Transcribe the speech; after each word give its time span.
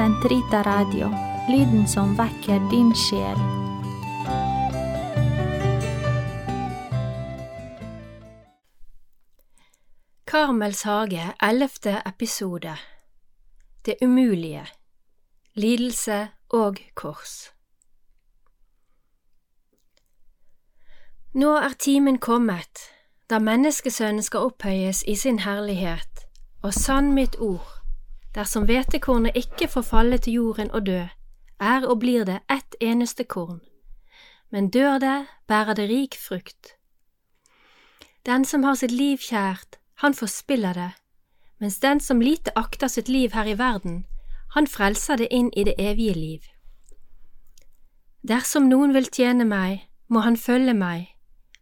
Sentrita 0.00 0.62
Radio, 0.62 1.08
lyden 1.48 1.88
som 1.88 2.14
vekker 2.16 2.70
din 2.70 2.94
sjel. 2.96 3.36
Karmels 10.24 10.82
hage, 10.82 11.34
ellevte 11.42 12.00
episode. 12.06 12.76
Det 13.84 13.94
umulige. 14.00 14.64
Lidelse 15.54 16.28
og 16.48 16.80
kors. 16.94 17.52
Nå 21.34 21.58
er 21.58 21.76
timen 21.78 22.18
kommet 22.18 22.86
da 23.28 23.38
menneskesønnen 23.38 24.24
skal 24.24 24.48
opphøyes 24.48 25.04
i 25.04 25.14
sin 25.14 25.44
herlighet, 25.44 26.24
og 26.62 26.72
sann 26.74 27.12
mitt 27.12 27.36
ord, 27.36 27.79
dersom 28.34 28.66
hvetekornet 28.68 29.36
ikke 29.36 29.68
får 29.68 29.82
falle 29.82 30.18
til 30.18 30.32
jorden 30.32 30.70
og 30.70 30.86
dø, 30.86 31.02
er 31.60 31.86
og 31.86 32.00
blir 32.00 32.24
det 32.24 32.40
ett 32.50 32.76
eneste 32.80 33.24
korn, 33.24 33.60
men 34.50 34.70
dør 34.70 34.98
det, 34.98 35.26
bærer 35.46 35.74
det 35.74 35.88
rik 35.88 36.16
frukt. 36.16 36.76
Den 38.26 38.44
som 38.44 38.62
har 38.62 38.74
sitt 38.74 38.92
liv 38.92 39.18
kjært, 39.18 39.78
han 39.94 40.14
forspiller 40.14 40.72
det, 40.72 40.90
mens 41.60 41.78
den 41.78 42.00
som 42.00 42.20
lite 42.20 42.52
akter 42.56 42.88
sitt 42.88 43.08
liv 43.08 43.32
her 43.32 43.44
i 43.44 43.58
verden, 43.58 44.06
han 44.54 44.66
frelser 44.66 45.16
det 45.16 45.28
inn 45.30 45.50
i 45.56 45.64
det 45.64 45.74
evige 45.78 46.14
liv. 46.14 46.40
Dersom 48.28 48.68
noen 48.68 48.92
vil 48.92 49.08
tjene 49.08 49.44
meg, 49.44 49.86
må 50.08 50.20
han 50.20 50.36
følge 50.36 50.74
meg, 50.74 51.14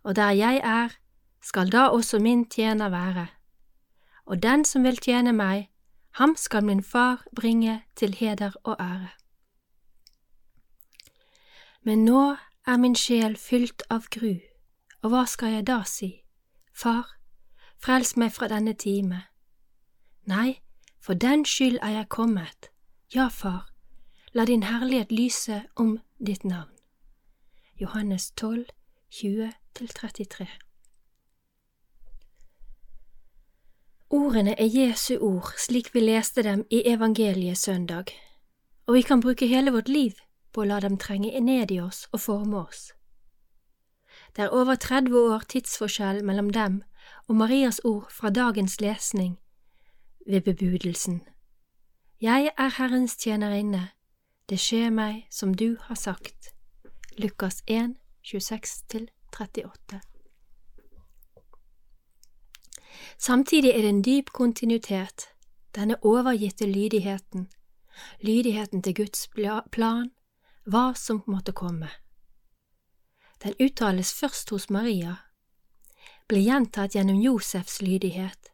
og 0.02 0.16
der 0.16 0.30
jeg 0.30 0.60
er, 0.64 0.95
skal 1.42 1.70
da 1.70 1.88
også 1.88 2.18
min 2.18 2.45
tjener 2.50 2.88
være. 2.90 3.26
Og 4.26 4.42
den 4.42 4.64
som 4.64 4.82
vil 4.84 4.96
tjene 4.96 5.32
meg, 5.32 5.68
ham 6.18 6.36
skal 6.36 6.64
min 6.64 6.82
far 6.82 7.24
bringe 7.37 7.82
til 7.96 8.15
heder 8.15 8.51
og 8.65 8.76
ære. 8.80 9.09
Men 11.82 12.04
nå 12.04 12.37
er 12.66 12.76
min 12.76 12.96
sjel 12.96 13.37
fylt 13.37 13.82
av 13.90 14.09
gru, 14.10 14.34
og 15.02 15.10
hva 15.10 15.24
skal 15.30 15.54
jeg 15.54 15.66
da 15.66 15.82
si? 15.87 16.10
Far, 16.74 17.15
frels 17.78 18.16
meg 18.16 18.32
fra 18.34 18.48
denne 18.51 18.74
time. 18.74 19.23
Nei, 20.26 20.59
for 21.01 21.15
den 21.15 21.45
skyld 21.46 21.78
er 21.82 21.95
jeg 22.01 22.09
kommet. 22.09 22.71
Ja, 23.15 23.28
far, 23.28 23.71
la 24.32 24.45
din 24.45 24.62
herlighet 24.62 25.12
lyse 25.12 25.62
om 25.76 26.00
ditt 26.18 26.45
navn. 26.45 26.74
Johannes 27.80 28.30
12, 28.30 28.66
20–33 29.10 30.68
Ordene 34.10 34.54
er 34.60 34.64
Jesu 34.64 35.18
ord 35.20 35.52
slik 35.60 35.90
vi 35.95 36.01
leste 36.01 36.42
dem 36.42 36.62
i 36.70 36.80
evangeliet 36.88 37.59
søndag, 37.59 38.04
og 38.87 38.95
vi 38.95 39.02
kan 39.02 39.20
bruke 39.20 39.46
hele 39.46 39.70
vårt 39.70 39.88
liv 39.88 40.12
på 40.52 40.62
å 40.62 40.68
la 40.70 40.78
dem 40.80 40.96
trenge 40.96 41.40
ned 41.45 41.70
i 41.70 41.80
oss 41.84 42.06
og 42.12 42.23
forme 42.24 42.56
oss. 42.62 42.95
Det 44.32 44.46
er 44.46 44.56
over 44.56 44.80
30 44.80 45.12
år 45.12 45.45
tidsforskjell 45.52 46.24
mellom 46.24 46.48
dem 46.50 46.82
og 47.28 47.37
Marias 47.37 47.80
ord 47.84 48.09
fra 48.09 48.30
dagens 48.30 48.80
lesning 48.80 49.37
ved 50.26 50.40
bebudelsen. 50.40 51.20
Jeg 52.20 52.50
er 52.56 52.76
Herrens 52.80 53.16
tjenerinne, 53.20 53.90
det 54.48 54.56
skjer 54.56 54.88
meg 54.90 55.26
som 55.30 55.52
du 55.52 55.76
har 55.84 56.00
sagt. 56.00 56.54
Lukas 57.18 57.60
1, 57.66 57.98
26–38 58.24 60.18
Samtidig 63.18 63.71
er 63.71 63.82
det 63.82 63.88
en 63.88 64.03
dyp 64.03 64.32
kontinuitet, 64.32 65.28
denne 65.75 65.97
overgitte 66.04 66.66
lydigheten, 66.66 67.49
lydigheten 68.21 68.82
til 68.82 68.94
Guds 68.94 69.28
plan, 69.72 70.10
hva 70.65 70.93
som 70.94 71.22
måtte 71.27 71.53
komme. 71.53 71.89
Den 73.43 73.55
uttales 73.61 74.12
først 74.12 74.50
hos 74.50 74.71
Maria, 74.71 75.17
blir 76.28 76.45
gjentatt 76.45 76.95
gjennom 76.95 77.21
Josefs 77.22 77.81
lydighet, 77.83 78.50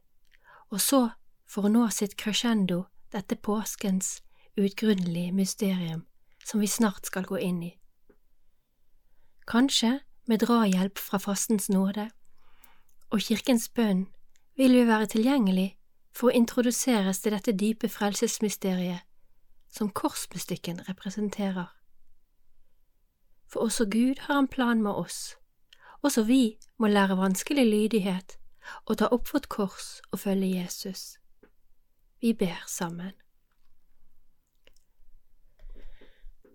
og 0.70 0.80
så, 0.80 1.08
for 1.46 1.66
å 1.66 1.72
nå 1.72 1.88
sitt 1.90 2.16
crescendo, 2.16 2.84
dette 3.12 3.36
påskens 3.36 4.20
uutgrunnelige 4.58 5.32
mysterium 5.32 6.04
som 6.44 6.60
vi 6.60 6.66
snart 6.66 7.06
skal 7.06 7.26
gå 7.26 7.38
inn 7.38 7.62
i. 7.62 7.72
Kanskje 9.46 10.00
med 10.26 10.40
drahjelp 10.44 10.98
fra 10.98 11.18
fastens 11.18 11.68
nåde 11.68 12.08
og 13.10 13.22
kirkens 13.22 13.68
bønn 13.68 14.06
vil 14.56 14.72
vi 14.72 14.86
være 14.86 15.06
tilgjengelig 15.06 15.70
for 16.14 16.30
å 16.30 16.36
introduseres 16.38 17.20
til 17.22 17.34
dette 17.34 17.54
dype 17.58 17.88
frelsesmysteriet 17.90 19.02
som 19.74 19.90
korsbestikken 19.90 20.84
representerer. 20.88 21.72
For 23.50 23.66
også 23.66 23.88
Gud 23.90 24.22
har 24.28 24.38
en 24.38 24.48
plan 24.48 24.82
med 24.82 24.94
oss, 24.94 25.34
også 26.02 26.22
vi 26.22 26.56
må 26.78 26.86
lære 26.86 27.18
vanskelig 27.18 27.66
lydighet 27.66 28.38
og 28.86 28.98
ta 28.98 29.10
opp 29.10 29.34
vårt 29.34 29.48
kors 29.48 30.00
og 30.12 30.22
følge 30.22 30.54
Jesus. 30.60 31.18
Vi 32.20 32.32
ber 32.32 32.62
sammen. 32.66 33.12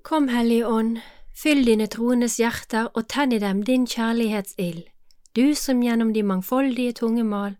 Kom, 0.03 0.27
Hellige 0.27 0.67
Ånd, 0.67 0.97
fyll 1.35 1.65
dine 1.67 1.85
troendes 1.87 2.39
hjerter 2.39 2.87
og 2.95 3.09
tenn 3.11 3.35
i 3.35 3.39
dem 3.43 3.61
din 3.63 3.85
kjærlighetsild, 3.87 4.87
du 5.35 5.53
som 5.55 5.83
gjennom 5.83 6.13
de 6.15 6.23
mangfoldige 6.23 6.95
tungemal 7.03 7.59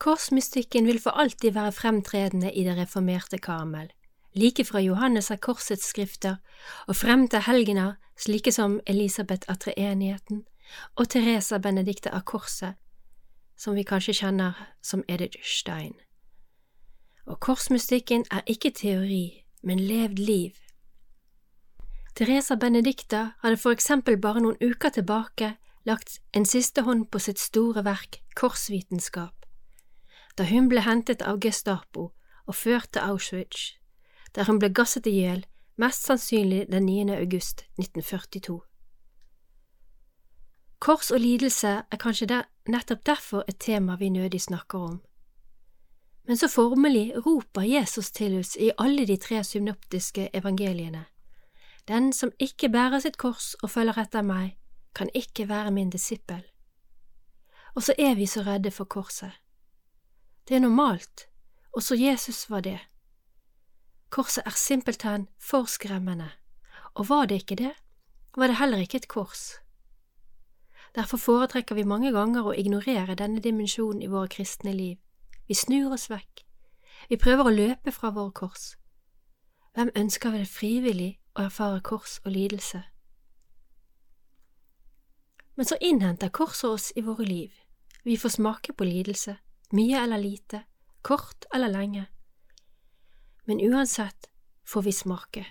Korsmystikken 0.00 0.86
vil 0.86 1.00
for 1.00 1.10
alltid 1.10 1.52
være 1.52 1.72
fremtredende 1.72 2.52
i 2.52 2.64
det 2.64 2.76
reformerte 2.76 3.38
Karmel. 3.38 3.90
Like 4.34 4.64
fra 4.64 4.80
Johannes 4.80 5.30
av 5.30 5.36
Korsets 5.36 5.90
skrifter 5.90 6.36
og 6.88 6.96
frem 6.96 7.26
til 7.28 7.42
helgener 7.44 7.98
slike 8.16 8.52
som 8.52 8.78
Elisabeth 8.86 9.50
av 9.52 9.58
treenigheten 9.60 10.46
og 10.96 11.08
Teresa 11.12 11.58
Benedicte 11.58 12.12
av 12.14 12.22
Korset, 12.24 12.78
som 13.58 13.74
vi 13.76 13.84
kanskje 13.84 14.14
kjenner 14.22 14.56
som 14.80 15.02
Edith 15.08 15.42
Stein. 15.44 15.92
Og 17.26 17.40
korsmystikken 17.40 18.24
er 18.30 18.46
ikke 18.46 18.70
teori, 18.70 19.44
men 19.62 19.82
levd 19.82 20.18
liv. 20.18 20.54
Teresa 22.16 22.54
Benedicta 22.54 23.34
hadde 23.42 23.60
for 23.60 23.76
eksempel 23.76 24.16
bare 24.16 24.40
noen 24.40 24.56
uker 24.62 24.94
tilbake 24.96 25.52
lagt 25.84 26.20
en 26.32 26.46
siste 26.46 26.86
hånd 26.88 27.10
på 27.10 27.18
sitt 27.18 27.42
store 27.42 27.84
verk 27.84 28.22
Korsvitenskap 28.38 29.39
da 30.38 30.44
hun 30.44 30.68
ble 30.68 30.84
hentet 30.86 31.22
av 31.22 31.40
Gestapo 31.40 32.10
og 32.46 32.54
ført 32.54 32.92
til 32.92 33.02
Auschwitz, 33.02 33.76
der 34.34 34.46
hun 34.46 34.58
ble 34.58 34.70
gasset 34.74 35.06
i 35.06 35.16
hjel, 35.20 35.44
mest 35.76 36.06
sannsynlig 36.06 36.66
den 36.72 36.86
9. 36.86 37.14
august 37.18 37.64
1942. 37.78 38.60
Kors 40.80 41.10
og 41.10 41.20
lidelse 41.20 41.68
er 41.90 42.00
kanskje 42.00 42.26
der, 42.26 42.48
nettopp 42.68 43.04
derfor 43.06 43.44
et 43.48 43.58
tema 43.60 43.96
vi 44.00 44.08
nødig 44.08 44.40
snakker 44.40 44.78
om. 44.78 45.00
Men 46.24 46.36
så 46.36 46.48
formelig 46.48 47.12
roper 47.26 47.62
Jesus 47.62 48.10
til 48.10 48.38
oss 48.38 48.56
i 48.56 48.70
alle 48.78 49.06
de 49.06 49.16
tre 49.16 49.44
synoptiske 49.44 50.30
evangeliene. 50.32 51.04
Den 51.88 52.12
som 52.12 52.32
ikke 52.38 52.68
bærer 52.68 53.00
sitt 53.00 53.18
kors 53.18 53.54
og 53.62 53.70
følger 53.70 53.98
etter 53.98 54.22
meg, 54.22 54.56
kan 54.94 55.10
ikke 55.14 55.48
være 55.48 55.70
min 55.70 55.90
disippel. 55.90 56.42
Og 57.74 57.82
så 57.82 57.94
er 57.98 58.14
vi 58.14 58.26
så 58.26 58.42
redde 58.46 58.70
for 58.70 58.84
korset. 58.84 59.32
Det 60.48 60.56
er 60.56 60.60
normalt, 60.60 61.28
også 61.72 61.94
Jesus 61.94 62.50
var 62.50 62.60
det. 62.60 62.78
Korset 64.10 64.42
er 64.46 64.50
simpelthen 64.50 65.28
for 65.38 65.64
skremmende, 65.64 66.30
og 66.94 67.08
var 67.08 67.26
det 67.26 67.34
ikke 67.34 67.56
det, 67.56 67.72
var 68.36 68.46
det 68.46 68.56
heller 68.56 68.78
ikke 68.78 68.96
et 68.96 69.08
kors. 69.08 69.54
Derfor 70.94 71.16
foretrekker 71.16 71.74
vi 71.74 71.82
mange 71.82 72.12
ganger 72.12 72.42
å 72.42 72.54
ignorere 72.54 73.14
denne 73.14 73.40
dimensjonen 73.40 74.02
i 74.02 74.10
våre 74.10 74.28
kristne 74.28 74.72
liv. 74.72 74.96
Vi 75.48 75.54
snur 75.54 75.92
oss 75.92 76.10
vekk. 76.10 76.42
Vi 77.08 77.16
prøver 77.16 77.46
å 77.46 77.54
løpe 77.54 77.92
fra 77.92 78.10
våre 78.10 78.32
kors. 78.32 78.74
Hvem 79.74 79.90
ønsker 79.96 80.34
vel 80.34 80.46
frivillig 80.46 81.20
å 81.38 81.46
erfare 81.46 81.80
kors 81.80 82.18
og 82.24 82.32
lidelse? 82.34 82.82
Men 85.54 85.66
så 85.66 85.78
innhenter 85.80 86.28
korset 86.28 86.70
oss 86.70 86.92
i 86.96 87.06
våre 87.06 87.24
liv. 87.24 87.54
Vi 88.04 88.16
får 88.16 88.28
smake 88.28 88.72
på 88.72 88.84
lidelse 88.84 89.36
mye 89.76 90.02
eller 90.02 90.18
lite, 90.18 90.62
kort 91.02 91.44
eller 91.54 91.68
lenge. 91.68 92.06
Men 93.44 93.60
uansett 93.60 94.30
får 94.66 94.82
vi 94.82 94.92
smake. 94.92 95.46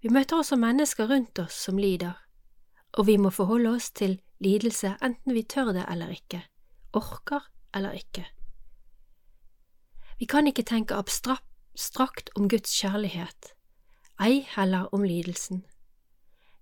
Vi 0.00 0.08
møter 0.08 0.40
også 0.40 0.56
mennesker 0.56 1.08
rundt 1.10 1.38
oss 1.38 1.58
som 1.66 1.78
lider, 1.78 2.16
og 2.98 3.06
vi 3.06 3.16
må 3.20 3.30
forholde 3.30 3.74
oss 3.76 3.90
til 3.90 4.18
lidelse 4.40 4.94
enten 5.04 5.34
vi 5.36 5.44
tør 5.44 5.74
det 5.76 5.84
eller 5.92 6.12
ikke, 6.14 6.42
orker 6.96 7.50
eller 7.74 7.98
ikke. 7.98 8.24
Vi 10.18 10.26
kan 10.26 10.46
ikke 10.46 10.64
tenke 10.68 10.96
abstrakt 10.96 12.30
om 12.36 12.48
Guds 12.48 12.72
kjærlighet, 12.80 13.52
ei 14.20 14.40
heller 14.56 14.88
om 14.94 15.04
lidelsen. 15.04 15.64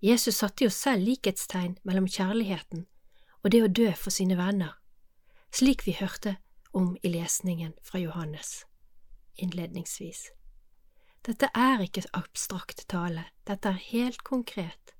Jesus 0.02 0.38
satte 0.38 0.64
jo 0.64 0.70
selv 0.70 1.02
likhetstegn 1.02 1.78
mellom 1.82 2.06
kjærligheten 2.06 2.86
og 3.42 3.50
det 3.50 3.62
å 3.64 3.70
dø 3.70 3.88
for 3.98 4.14
sine 4.14 4.36
venner, 4.38 4.77
slik 5.52 5.86
vi 5.86 5.96
hørte 6.00 6.36
om 6.72 6.96
i 7.02 7.08
lesningen 7.08 7.72
fra 7.82 7.98
Johannes 7.98 8.68
innledningsvis. 9.38 10.30
Dette 11.26 11.50
er 11.54 11.82
ikke 11.82 12.06
abstrakt 12.16 12.84
tale, 12.88 13.24
dette 13.46 13.68
er 13.68 13.82
helt 13.90 14.24
konkret. 14.24 14.94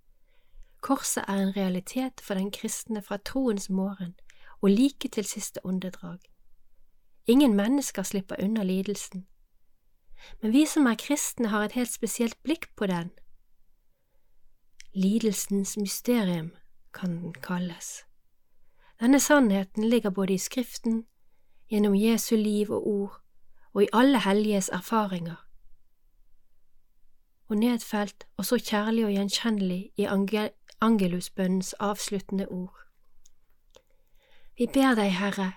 Korset 0.80 1.24
er 1.28 1.42
en 1.42 1.56
realitet 1.56 2.20
for 2.20 2.34
den 2.34 2.50
kristne 2.50 3.02
fra 3.02 3.16
troens 3.16 3.70
morgen 3.70 4.14
og 4.60 4.70
like 4.70 5.08
til 5.08 5.24
siste 5.24 5.64
åndedrag. 5.66 6.18
Ingen 7.26 7.54
mennesker 7.56 8.02
slipper 8.02 8.36
unna 8.42 8.62
lidelsen. 8.62 9.26
Men 10.42 10.52
vi 10.52 10.66
som 10.66 10.86
er 10.86 10.98
kristne, 10.98 11.48
har 11.48 11.64
et 11.64 11.72
helt 11.72 11.92
spesielt 11.92 12.42
blikk 12.42 12.68
på 12.76 12.86
den. 12.86 13.10
Lidelsens 14.94 15.76
mysterium 15.76 16.50
kan 16.94 17.22
den 17.22 17.34
kalles. 17.34 18.07
Denne 19.00 19.20
sannheten 19.20 19.84
ligger 19.84 20.10
både 20.10 20.34
i 20.34 20.38
Skriften, 20.38 21.06
gjennom 21.70 21.94
Jesu 21.94 22.36
liv 22.36 22.70
og 22.70 22.86
ord, 22.86 23.20
og 23.72 23.82
i 23.82 23.88
alle 23.92 24.20
helliges 24.20 24.68
erfaringer. 24.68 25.46
Og 27.48 27.56
nedfelt 27.56 28.26
og 28.36 28.44
så 28.44 28.58
kjærlig 28.58 29.04
og 29.04 29.10
gjenkjennelig 29.10 29.90
i 29.96 30.06
angelusbønnens 30.80 31.72
avsluttende 31.72 32.48
ord. 32.48 32.74
Vi 34.58 34.66
ber 34.66 34.94
deg, 34.94 35.12
Herre, 35.14 35.52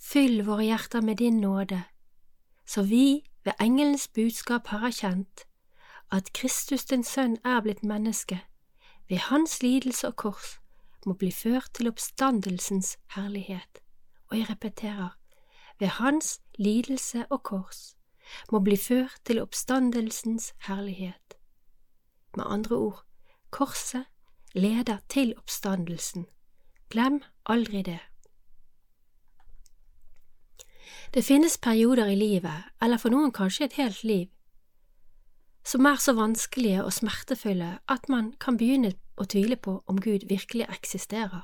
fyll 0.00 0.46
våre 0.46 0.64
hjerter 0.64 1.00
med 1.00 1.16
din 1.16 1.40
nåde, 1.40 1.82
så 2.66 2.82
vi 2.82 3.28
ved 3.44 3.52
engelens 3.60 4.08
budskap 4.08 4.66
har 4.66 4.86
erkjent 4.86 5.44
at 6.10 6.32
Kristus 6.32 6.84
din 6.84 7.04
Sønn 7.04 7.36
er 7.44 7.60
blitt 7.60 7.84
menneske, 7.84 8.40
ved 9.08 9.16
hans 9.16 9.62
lidelse 9.62 10.08
og 10.08 10.16
kors 10.16 10.60
må 11.06 11.14
bli 11.14 11.30
ført 11.32 11.70
til 11.74 11.88
oppstandelsens 11.88 12.96
herlighet. 13.14 13.80
Og 14.28 14.38
jeg 14.38 14.50
repeterer, 14.50 15.14
ved 15.78 15.88
hans 16.00 16.40
lidelse 16.58 17.26
og 17.30 17.42
kors 17.42 17.96
må 18.52 18.58
bli 18.58 18.76
ført 18.76 19.20
til 19.24 19.40
oppstandelsens 19.42 20.52
herlighet. 20.66 21.38
Med 22.36 22.44
andre 22.46 22.76
ord, 22.76 23.04
korset 23.50 24.04
leder 24.54 24.98
til 25.08 25.34
oppstandelsen. 25.36 26.26
Glem 26.90 27.22
aldri 27.46 27.82
det. 27.82 28.00
Det 31.14 31.24
finnes 31.24 31.58
perioder 31.58 32.06
i 32.06 32.14
livet, 32.14 32.64
eller 32.82 32.98
for 32.98 33.14
noen 33.14 33.32
kanskje 33.32 33.64
et 33.64 33.78
helt 33.78 34.02
liv, 34.04 34.26
som 35.66 35.86
er 35.86 35.98
så 35.98 36.14
vanskelige 36.14 36.84
og 36.84 36.92
smertefulle 36.94 37.78
at 37.90 38.08
man 38.08 38.32
kan 38.40 38.58
begynne 38.58 38.92
å 39.18 39.26
tvile 39.26 39.56
på 39.56 39.80
om 39.90 39.98
Gud 40.00 40.28
virkelig 40.30 40.68
eksisterer, 40.70 41.42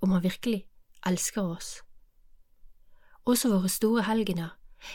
om 0.00 0.14
han 0.14 0.22
virkelig 0.22 0.66
elsker 1.06 1.42
oss. 1.42 1.80
Også 3.26 3.50
våre 3.50 3.68
store 3.68 4.06
helgener 4.06 4.54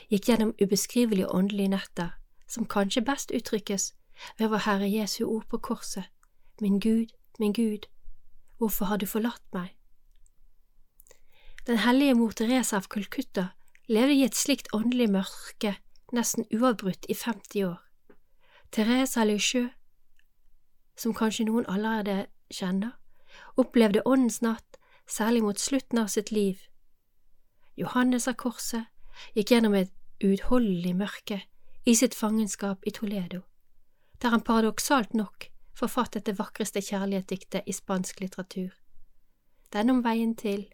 gikk 0.09 0.29
gjennom 0.29 0.55
ubeskrivelige 0.61 1.29
åndelige 1.29 1.73
netter 1.75 2.15
som 2.47 2.65
kanskje 2.65 3.03
best 3.05 3.31
uttrykkes 3.35 3.91
ved 4.39 4.49
vår 4.49 4.63
Herre 4.65 4.89
Jesu 4.89 5.25
ord 5.25 5.47
på 5.49 5.57
korset, 5.57 6.07
Min 6.61 6.79
Gud, 6.79 7.11
min 7.39 7.53
Gud, 7.53 7.89
hvorfor 8.57 8.85
har 8.85 8.97
du 8.97 9.05
forlatt 9.05 9.43
meg? 9.53 9.75
Den 11.67 11.77
hellige 11.77 12.13
mor 12.15 12.31
Teresa 12.31 12.77
av 12.77 12.87
Kolkutta 12.87 13.49
levde 13.89 14.13
i 14.13 14.23
et 14.23 14.37
slikt 14.37 14.69
åndelig 14.73 15.09
mørke 15.11 15.75
nesten 16.15 16.47
uavbrutt 16.53 17.05
i 17.09 17.13
50 17.13 17.65
år. 17.67 17.84
Teresa 18.71 19.23
Lisieux, 19.25 19.69
som 20.95 21.13
kanskje 21.13 21.45
noen 21.45 21.65
allerede 21.67 22.27
kjenner, 22.53 22.95
opplevde 23.57 24.03
Åndens 24.05 24.41
natt 24.41 24.77
særlig 25.07 25.43
mot 25.43 25.59
slutten 25.59 25.99
av 25.99 26.07
sitt 26.07 26.31
liv. 26.31 26.59
Johannes 27.77 28.27
av 28.27 28.37
Korset 28.39 28.87
gikk 29.35 29.51
gjennom 29.51 29.75
et 29.75 29.91
uutholdelig 30.23 30.95
mørke 30.95 31.41
i 31.85 31.95
sitt 31.95 32.15
fangenskap 32.15 32.87
i 32.87 32.91
Toledo, 32.91 33.41
der 34.21 34.29
han 34.35 34.41
paradoksalt 34.41 35.13
nok 35.13 35.49
forfattet 35.75 36.25
det 36.25 36.37
vakreste 36.39 36.81
kjærlighetsdiktet 36.81 37.67
i 37.67 37.75
spansk 37.75 38.21
litteratur. 38.23 38.71
Den 39.73 39.89
om 39.89 40.03
veien 40.03 40.35
til 40.39 40.69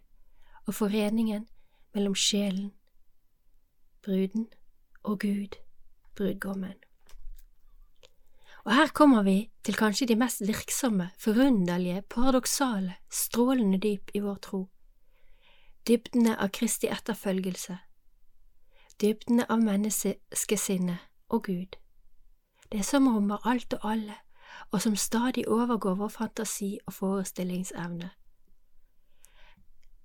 og 0.66 0.74
foreningen 0.74 1.48
mellom 1.94 2.14
sjelen 2.14 2.70
bruden 4.02 4.48
og 5.02 5.18
Gud, 5.20 5.58
brudgommen. 6.16 6.74
Og 8.64 8.74
her 8.74 8.86
kommer 8.94 9.22
vi 9.22 9.50
til 9.64 9.74
kanskje 9.74 10.06
de 10.06 10.16
mest 10.16 10.42
virksomme, 10.46 11.10
forunderlige, 11.18 12.02
paradoksale, 12.02 12.94
strålende 13.10 13.78
dyp 13.78 14.10
i 14.14 14.18
vår 14.22 14.34
tro, 14.34 14.68
dybdene 15.88 16.36
av 16.38 16.52
Kristi 16.54 16.86
etterfølgelse, 16.86 17.78
dybdene 19.02 19.48
av 19.50 19.58
menneskesinnet 19.58 21.02
og 21.28 21.42
Gud, 21.48 21.74
det 22.72 22.84
som 22.86 23.10
rommer 23.10 23.42
alt 23.46 23.74
og 23.80 23.90
alle, 23.92 24.14
og 24.70 24.82
som 24.82 24.96
stadig 24.96 25.48
overgår 25.48 25.98
vår 25.98 26.08
fantasi 26.08 26.78
og 26.86 26.92
forestillingsevne. 26.92 28.10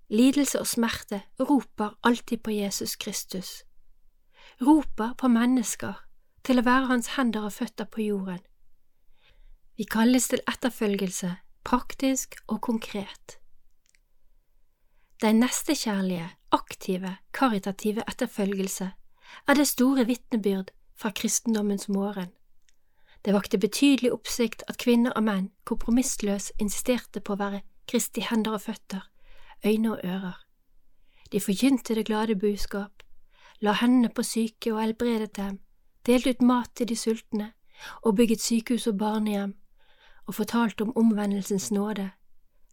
Lidelse 0.10 0.60
og 0.60 0.68
smerte 0.68 1.22
roper 1.40 1.94
alltid 2.04 2.38
på 2.38 2.52
Jesus 2.52 2.96
Kristus, 2.96 3.64
roper 4.62 5.14
på 5.14 5.28
mennesker 5.28 5.94
til 6.44 6.60
å 6.60 6.66
være 6.66 6.88
hans 6.90 7.14
hender 7.20 7.46
og 7.46 7.54
føtter 7.54 7.86
på 7.86 8.02
jorden. 8.02 8.47
Vi 9.78 9.86
kalles 9.86 10.26
til 10.32 10.40
etterfølgelse, 10.50 11.36
praktisk 11.64 12.36
og 12.48 12.62
konkret. 12.66 13.36
Den 15.22 15.38
nestekjærlige, 15.40 16.30
aktive, 16.52 17.18
karitative 17.34 18.02
etterfølgelse 18.10 18.88
er 19.48 19.54
det 19.54 19.68
store 19.68 20.06
vitnebyrd 20.06 20.72
fra 20.96 21.12
kristendommens 21.14 21.90
morgen. 21.90 22.32
Det 23.26 23.34
vakte 23.34 23.60
betydelig 23.60 24.14
oppsikt 24.14 24.64
at 24.68 24.80
kvinner 24.82 25.14
og 25.14 25.24
menn 25.28 25.52
kompromissløst 25.64 26.58
insisterte 26.58 27.22
på 27.22 27.36
å 27.36 27.42
være 27.44 27.62
Kristi 27.88 28.26
hender 28.26 28.58
og 28.58 28.62
føtter, 28.62 29.06
øyne 29.66 29.92
og 29.92 30.02
ører. 30.04 30.42
De 31.32 31.40
forkynte 31.40 31.96
det 31.96 32.08
glade 32.10 32.36
budskap, 32.36 33.04
la 33.62 33.78
hendene 33.78 34.10
på 34.10 34.26
syke 34.26 34.74
og 34.74 34.82
helbredet 34.82 35.36
dem, 35.38 35.62
delte 36.06 36.34
ut 36.34 36.42
mat 36.42 36.74
til 36.76 36.90
de 36.90 36.98
sultne 36.98 37.52
og 38.02 38.16
bygget 38.16 38.42
sykehus 38.42 38.88
og 38.88 38.98
barnehjem 38.98 39.54
og 40.28 40.36
fortalte 40.36 40.82
om 40.82 40.94
omvendelsens 40.98 41.72
nåde, 41.72 42.12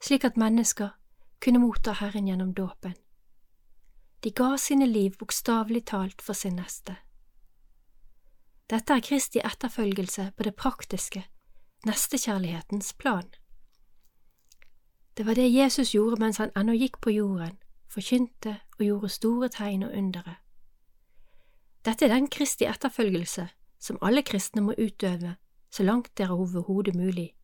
slik 0.02 0.24
at 0.24 0.36
mennesker 0.36 0.88
kunne 1.40 1.62
motta 1.62 1.92
Herren 1.92 2.28
gjennom 2.28 2.54
dåpen. 2.54 2.94
De 4.24 4.30
ga 4.30 4.56
sine 4.58 4.86
liv 4.86 5.16
bokstavelig 5.18 5.84
talt 5.86 6.22
for 6.22 6.32
sin 6.32 6.56
neste. 6.56 6.96
Dette 8.70 8.96
er 8.96 9.04
Kristi 9.04 9.42
etterfølgelse 9.44 10.30
på 10.36 10.42
det 10.42 10.54
praktiske, 10.56 11.24
nestekjærlighetens 11.86 12.92
plan. 12.92 13.28
Det 15.16 15.26
var 15.26 15.34
det 15.34 15.52
Jesus 15.52 15.92
gjorde 15.94 16.20
mens 16.20 16.40
han 16.40 16.50
ennå 16.56 16.72
gikk 16.72 16.98
på 17.00 17.12
jorden, 17.12 17.58
forkynte 17.88 18.56
og 18.78 18.84
gjorde 18.84 19.08
store 19.08 19.48
tegn 19.48 19.84
og 19.86 19.92
undere. 19.92 20.36
Dette 21.84 22.06
er 22.06 22.14
den 22.16 22.30
Kristi 22.32 22.64
etterfølgelse 22.64 23.48
som 23.78 24.00
alle 24.00 24.22
kristne 24.24 24.64
må 24.64 24.72
utøve 24.80 25.36
så 25.74 25.82
langt 25.82 26.16
det 26.16 26.24
er 26.24 26.32
overhodet 26.32 26.94
mulig. 26.94 27.34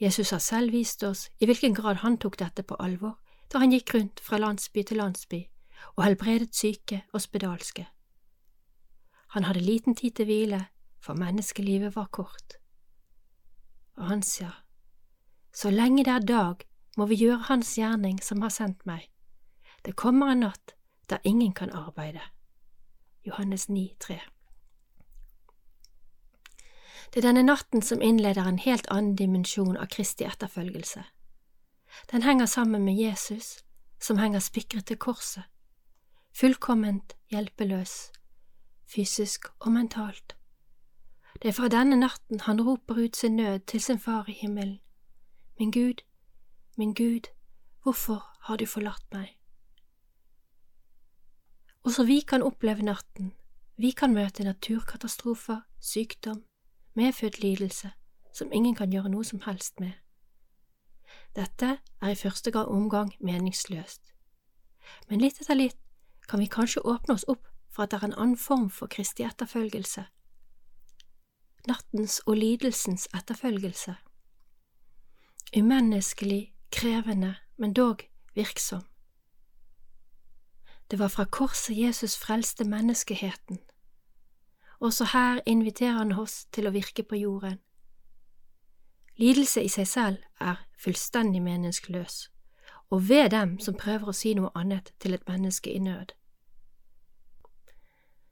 Jesus 0.00 0.30
har 0.30 0.38
selv 0.38 0.72
vist 0.72 1.02
oss 1.02 1.28
i 1.40 1.46
hvilken 1.46 1.74
grad 1.74 2.02
han 2.02 2.18
tok 2.18 2.38
dette 2.38 2.62
på 2.62 2.76
alvor 2.82 3.18
da 3.52 3.60
han 3.62 3.70
gikk 3.70 3.94
rundt 3.94 4.20
fra 4.20 4.38
landsby 4.38 4.82
til 4.82 4.98
landsby 4.98 5.44
og 5.96 6.04
helbredet 6.04 6.54
syke 6.56 7.02
og 7.12 7.20
spedalske. 7.20 7.86
Han 9.34 9.44
hadde 9.44 9.60
liten 9.60 9.94
tid 9.94 10.10
til 10.10 10.24
hvile, 10.24 10.66
for 11.00 11.14
menneskelivet 11.14 11.96
var 11.96 12.06
kort. 12.10 12.56
Og 13.96 14.06
han 14.06 14.22
sa, 14.22 14.50
Så 15.52 15.70
lenge 15.70 16.04
det 16.04 16.12
er 16.12 16.18
dag, 16.18 16.56
må 16.96 17.06
vi 17.06 17.14
gjøre 17.14 17.44
Hans 17.48 17.74
gjerning 17.74 18.22
som 18.22 18.42
har 18.42 18.48
sendt 18.48 18.86
meg. 18.86 19.10
Det 19.84 19.96
kommer 19.96 20.32
en 20.32 20.40
natt 20.40 20.74
der 21.10 21.18
ingen 21.24 21.52
kan 21.52 21.70
arbeide. 21.70 22.20
Johannes 23.26 23.68
9, 23.68 23.94
3. 24.00 24.20
Det 27.14 27.20
er 27.22 27.28
denne 27.28 27.44
natten 27.46 27.82
som 27.82 28.00
innleder 28.02 28.42
en 28.42 28.58
helt 28.58 28.88
annen 28.90 29.14
dimensjon 29.14 29.76
av 29.78 29.86
Kristi 29.86 30.24
etterfølgelse. 30.26 31.04
Den 32.10 32.22
henger 32.26 32.46
sammen 32.50 32.82
med 32.82 32.98
Jesus, 32.98 33.60
som 34.02 34.18
henger 34.18 34.42
spikret 34.42 34.88
til 34.90 34.98
korset, 34.98 35.44
fullkomment 36.34 37.14
hjelpeløs, 37.30 38.10
fysisk 38.90 39.46
og 39.60 39.70
mentalt. 39.76 40.34
Det 41.38 41.52
er 41.52 41.54
fra 41.54 41.70
denne 41.70 42.00
natten 42.00 42.40
han 42.48 42.62
roper 42.66 42.98
ut 43.04 43.16
sin 43.16 43.36
nød 43.36 43.62
til 43.70 43.80
sin 43.80 43.98
far 43.98 44.26
i 44.28 44.34
himmelen. 44.34 44.80
Min 45.58 45.70
Gud, 45.70 46.02
min 46.76 46.94
Gud, 46.94 47.30
hvorfor 47.82 48.26
har 48.40 48.56
du 48.56 48.66
forlatt 48.66 49.06
meg? 49.12 49.36
Også 51.84 52.04
vi 52.04 52.20
kan 52.20 52.42
oppleve 52.42 52.82
natten, 52.82 53.34
vi 53.76 53.90
kan 53.90 54.14
møte 54.14 54.44
naturkatastrofer, 54.44 55.62
sykdom, 55.80 56.42
medfødt 56.94 57.40
lidelse, 57.42 57.90
som 58.32 58.52
ingen 58.52 58.74
kan 58.74 58.92
gjøre 58.92 59.08
noe 59.08 59.24
som 59.24 59.40
helst 59.46 59.80
med. 59.80 59.92
Dette 61.36 61.78
er 62.00 62.08
i 62.08 62.18
første 62.18 62.54
omgang 62.66 63.14
meningsløst, 63.20 64.14
men 65.08 65.20
litt 65.20 65.40
etter 65.40 65.58
litt 65.58 65.80
kan 66.28 66.40
vi 66.40 66.46
kanskje 66.46 66.84
åpne 66.84 67.14
oss 67.14 67.26
opp 67.28 67.48
for 67.70 67.84
at 67.84 67.90
det 67.90 68.00
er 68.00 68.06
en 68.08 68.18
annen 68.18 68.38
form 68.38 68.70
for 68.70 68.86
kristig 68.86 69.26
etterfølgelse. 69.26 70.06
Nattens 71.66 72.20
og 72.26 72.36
lidelsens 72.36 73.08
etterfølgelse. 73.14 73.94
Umenneskelig, 75.56 76.54
krevende, 76.70 77.34
men 77.56 77.72
dog 77.72 78.04
virksom. 78.34 78.82
Det 80.90 80.98
var 80.98 81.08
fra 81.08 81.24
korset 81.24 81.78
Jesus 81.78 82.18
frelste 82.18 82.64
menneskeheten. 82.64 83.58
Også 84.84 85.04
her 85.04 85.40
inviterer 85.46 85.92
han 85.96 86.12
oss 86.12 86.44
til 86.52 86.66
å 86.68 86.72
virke 86.74 87.02
på 87.08 87.16
jorden. 87.16 87.56
Lidelse 89.16 89.62
i 89.64 89.70
seg 89.72 89.86
selv 89.88 90.44
er 90.44 90.60
fullstendig 90.76 91.40
meningsløs, 91.40 92.28
og 92.92 93.08
ved 93.08 93.30
dem 93.32 93.54
som 93.64 93.78
prøver 93.80 94.12
å 94.12 94.16
si 94.18 94.34
noe 94.36 94.52
annet 94.52 94.92
til 95.00 95.16
et 95.16 95.24
menneske 95.30 95.72
i 95.72 95.80
nød. 95.80 96.12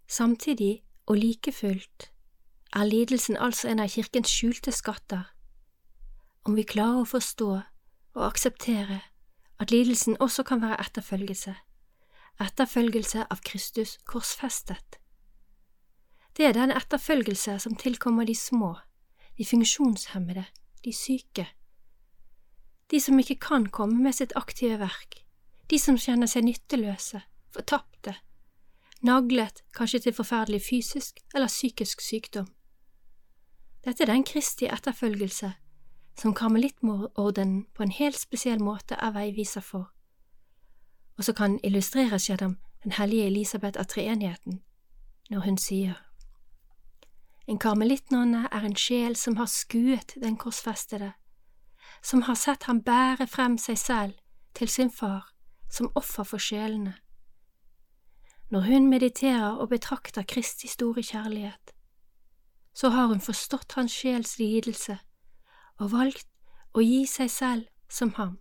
Samtidig 0.05 0.83
og 1.07 1.23
like 1.25 1.57
fullt 1.57 2.11
er 2.77 2.85
lidelsen 2.85 3.41
altså 3.41 3.73
en 3.73 3.81
av 3.81 3.89
kirkens 3.97 4.29
skjulte 4.29 4.77
skatter. 4.77 5.25
Om 6.45 6.61
vi 6.61 6.69
klarer 6.69 7.07
å 7.07 7.11
forstå 7.17 7.53
og 8.13 8.27
akseptere 8.29 9.01
at 9.57 9.73
lidelsen 9.73 10.21
også 10.21 10.45
kan 10.45 10.61
være 10.61 10.85
etterfølgelse, 10.85 11.55
etterfølgelse 12.45 13.31
av 13.31 13.41
Kristus 13.41 14.03
korsfestet. 14.05 15.02
Det 16.37 16.47
er 16.47 16.57
den 16.57 16.73
etterfølgelse 16.73 17.59
som 17.59 17.77
tilkommer 17.77 18.25
de 18.25 18.35
små, 18.35 18.75
de 19.39 19.45
funksjonshemmede, 19.45 20.45
de 20.85 20.93
syke, 20.93 21.47
de 22.91 23.01
som 23.01 23.19
ikke 23.19 23.37
kan 23.41 23.67
komme 23.67 24.03
med 24.03 24.13
sitt 24.13 24.33
aktive 24.37 24.79
verk, 24.81 25.23
de 25.71 25.79
som 25.81 25.97
kjenner 25.97 26.29
seg 26.29 26.45
nytteløse, 26.45 27.23
fortapte, 27.53 28.15
naglet 29.01 29.63
kanskje 29.77 30.03
til 30.05 30.17
forferdelig 30.17 30.61
fysisk 30.67 31.21
eller 31.35 31.49
psykisk 31.49 32.01
sykdom. 32.01 32.51
Dette 33.85 34.05
er 34.05 34.13
den 34.13 34.25
kristige 34.25 34.73
etterfølgelse 34.73 35.53
som 36.21 36.35
karmelittordenen 36.35 37.65
på 37.75 37.83
en 37.83 37.97
helt 37.97 38.21
spesiell 38.21 38.61
måte 38.61 38.95
er 39.01 39.15
veiviser 39.17 39.65
for, 39.65 39.89
og 41.17 41.25
som 41.25 41.35
kan 41.35 41.59
illustreres 41.65 42.29
gjennom 42.29 42.59
den 42.85 42.93
hellige 42.93 43.27
Elisabeth 43.27 43.81
av 43.81 43.89
treenigheten, 43.89 44.61
når 45.31 45.47
hun 45.47 45.59
sier 45.59 46.02
En 47.47 47.59
karmelittnonne 47.59 48.47
er 48.53 48.65
en 48.65 48.77
sjel 48.77 49.17
som 49.17 49.37
har 49.37 49.51
skuet 49.51 50.15
den 50.23 50.37
korsfestede, 50.37 51.13
som 52.03 52.23
har 52.29 52.39
sett 52.39 52.69
ham 52.71 52.83
bære 52.83 53.27
frem 53.27 53.59
seg 53.59 53.79
selv 53.79 54.19
til 54.55 54.69
sin 54.69 54.91
far 54.91 55.33
som 55.71 55.91
offer 55.99 56.25
for 56.29 56.39
sjelene 56.39 56.99
når 58.53 58.61
hun 58.61 58.89
mediterer 58.89 59.57
og 59.57 59.69
betrakter 59.69 60.23
Kristi 60.29 60.69
store 60.69 61.03
kjærlighet, 61.03 61.73
så 62.75 62.89
har 62.89 63.07
hun 63.07 63.21
forstått 63.21 63.73
hans 63.73 63.93
sjels 63.93 64.37
lidelse 64.39 64.99
og 65.81 65.93
valgt 65.93 66.29
å 66.77 66.85
gi 66.85 67.07
seg 67.09 67.31
selv 67.33 67.65
som 67.89 68.13
ham. 68.19 68.37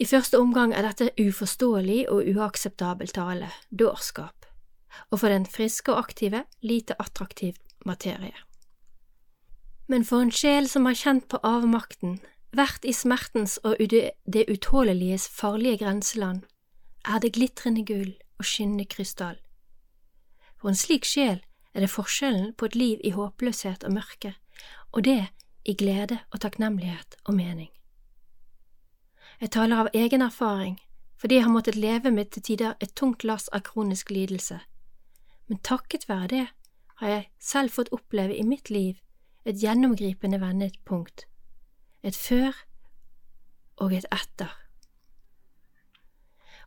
I 0.00 0.08
første 0.08 0.40
omgang 0.40 0.72
er 0.72 0.88
dette 0.88 1.10
uforståelig 1.20 2.06
og 2.08 2.32
uakseptabel 2.32 3.12
tale, 3.12 3.50
dårskap, 3.68 4.41
og 5.10 5.20
for 5.20 5.28
den 5.28 5.46
friske 5.46 5.92
og 5.92 5.98
aktive 5.98 6.44
lite 6.60 6.96
attraktiv 7.02 7.54
materie. 7.86 8.34
Men 9.86 10.04
for 10.04 10.22
en 10.22 10.32
sjel 10.32 10.68
som 10.68 10.86
har 10.86 10.96
kjent 10.96 11.28
på 11.28 11.40
avmakten, 11.42 12.20
vært 12.52 12.84
i 12.84 12.92
smertens 12.92 13.58
og 13.64 13.80
det 13.80 14.44
utåleliges 14.48 15.28
farlige 15.28 15.82
grenseland, 15.84 16.42
er 17.04 17.18
det 17.18 17.32
glitrende 17.34 17.84
gull 17.84 18.12
og 18.38 18.46
skinnende 18.46 18.86
krystall. 18.86 19.38
For 20.60 20.70
en 20.70 20.78
slik 20.78 21.04
sjel 21.08 21.42
er 21.74 21.80
det 21.80 21.90
forskjellen 21.90 22.52
på 22.54 22.68
et 22.68 22.76
liv 22.76 23.00
i 23.04 23.10
håpløshet 23.16 23.84
og 23.84 23.96
mørke, 23.96 24.34
og 24.92 25.04
det 25.04 25.26
i 25.64 25.74
glede 25.74 26.18
og 26.30 26.40
takknemlighet 26.40 27.16
og 27.24 27.34
mening. 27.34 27.70
Jeg 29.40 29.50
taler 29.50 29.82
av 29.82 29.88
egen 29.94 30.22
erfaring, 30.22 30.76
fordi 31.18 31.38
jeg 31.38 31.44
har 31.44 31.54
måttet 31.54 31.76
leve 31.76 32.10
med 32.10 32.30
til 32.30 32.42
tider 32.42 32.74
et 32.80 32.94
tungt 32.94 33.24
lass 33.24 33.48
av 33.48 33.64
kronisk 33.66 34.10
lidelse, 34.10 34.60
men 35.52 35.60
takket 35.60 36.08
være 36.08 36.30
det 36.32 36.46
har 37.02 37.12
jeg 37.12 37.28
selv 37.36 37.76
fått 37.76 37.92
oppleve 37.92 38.32
i 38.32 38.46
mitt 38.48 38.72
liv 38.72 38.96
et 39.44 39.58
gjennomgripende 39.60 40.40
vendepunkt, 40.40 41.26
et 42.00 42.16
før 42.16 42.56
og 43.76 43.92
et 43.92 44.08
etter 44.14 44.56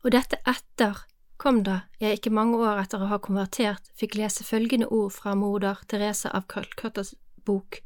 og 0.06 0.14
dette 0.14 0.38
etter 0.46 1.00
kom 1.42 1.64
da 1.66 1.80
jeg 1.98 2.20
ikke 2.20 2.34
mange 2.38 2.60
år 2.62 2.84
etter 2.84 3.02
å 3.02 3.10
ha 3.10 3.18
konvertert 3.18 3.90
fikk 3.98 4.20
lese 4.20 4.46
følgende 4.46 4.88
ord 4.94 5.16
fra 5.16 5.34
moder 5.36 5.82
Therese 5.90 6.30
av 6.30 6.46
Calcuttas 6.52 7.16
bok 7.48 7.80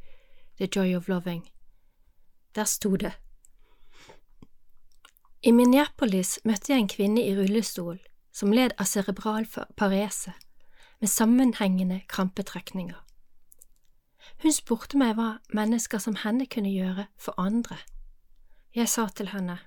The 0.60 0.68
Joy 0.68 0.98
of 0.98 1.08
Loving. 1.08 1.46
Der 2.56 2.68
sto 2.68 2.91
det. 3.00 3.13
I 5.48 5.56
Minneapolis 5.56 6.41
møtte 6.44 6.74
jeg 6.74 6.84
en 6.84 6.91
kvinne 6.91 7.24
i 7.24 7.32
rullestol 7.38 8.01
som 8.36 8.51
led 8.51 8.75
av 8.75 8.91
cerebral 8.91 9.48
parese 9.79 10.36
med 11.00 11.10
sammenhengende 11.10 12.01
krampetrekninger. 12.08 13.06
Hun 14.44 14.53
spurte 14.53 14.98
meg 14.98 15.15
hva 15.15 15.38
mennesker 15.56 16.00
som 16.00 16.18
henne 16.24 16.46
kunne 16.46 16.72
gjøre 16.72 17.08
for 17.18 17.39
andre. 17.39 17.77
Jeg 18.75 18.89
sa 18.89 19.08
til 19.08 19.32
henne, 19.34 19.60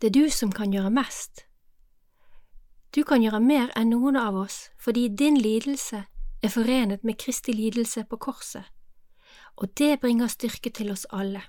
det 0.00 0.10
er 0.10 0.20
du 0.20 0.30
som 0.30 0.52
kan 0.52 0.72
gjøre 0.72 0.90
mest. 0.90 1.46
Du 2.94 3.04
kan 3.04 3.22
gjøre 3.22 3.40
mer 3.40 3.70
enn 3.78 3.92
noen 3.94 4.18
av 4.18 4.36
oss 4.36 4.68
fordi 4.82 5.08
din 5.08 5.38
lidelse 5.38 6.04
er 6.42 6.50
forenet 6.50 7.04
med 7.04 7.18
Kristi 7.22 7.52
lidelse 7.52 8.04
på 8.04 8.16
korset, 8.16 8.64
og 9.56 9.78
det 9.78 10.00
bringer 10.00 10.26
styrke 10.26 10.70
til 10.70 10.90
oss 10.90 11.06
alle. 11.10 11.42